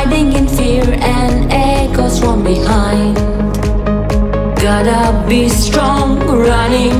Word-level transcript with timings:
hiding 0.00 0.32
in 0.32 0.48
fear 0.48 0.84
and 1.02 1.52
echoes 1.52 2.18
from 2.18 2.42
behind. 2.42 3.14
Gotta 4.56 5.28
be 5.28 5.46
strong, 5.50 6.18
running 6.26 6.99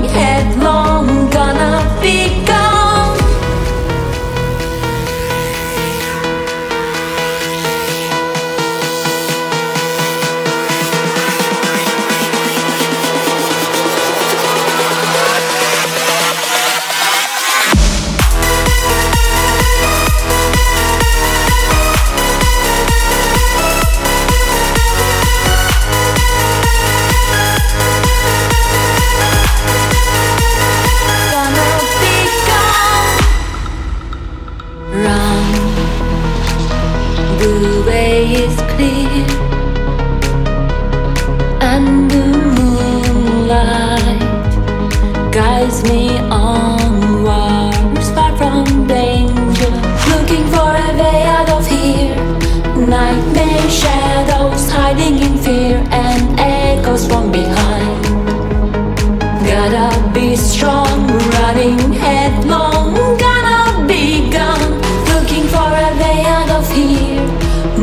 is 38.33 38.57
clear. 38.73 39.27
And 41.61 42.11
the 42.11 42.27
moonlight 42.57 44.21
guides 45.33 45.83
me 45.85 46.19
onwards 46.31 48.11
far 48.11 48.37
from 48.37 48.87
danger. 48.87 49.73
Looking 50.13 50.47
for 50.55 50.71
a 50.87 50.91
way 51.01 51.23
out 51.25 51.51
of 51.51 51.67
here. 51.67 52.15
Nightmare 52.77 53.71
shadows 53.71 54.71
hiding 54.71 55.19
in 55.19 55.37
fear 55.39 55.79
and 55.91 56.39
echoes 56.39 57.07
from 57.07 57.33
behind. 57.33 58.05
Gotta 59.45 59.89
be 60.15 60.37
strong. 60.37 61.10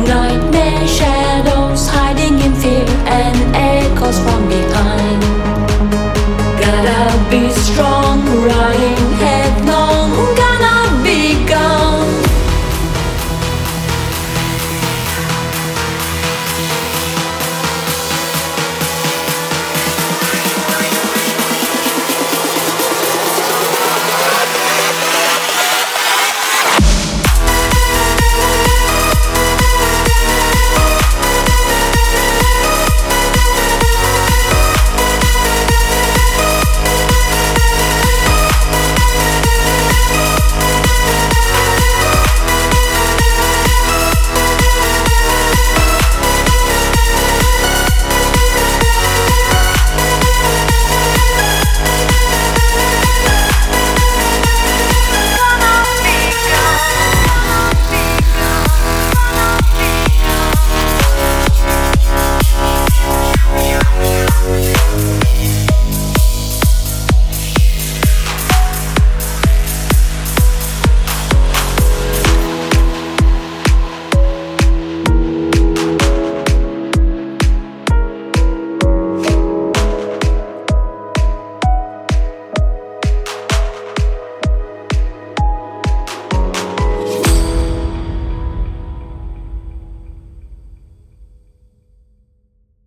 nein. 0.08 0.47